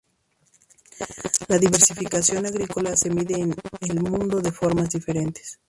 La 1.47 1.59
diversificación 1.59 2.47
agrícola 2.47 2.97
se 2.97 3.11
mide 3.11 3.39
en 3.39 3.53
el 3.81 3.99
mundo 4.01 4.41
de 4.41 4.51
formas 4.51 4.89
diferentes. 4.89 5.59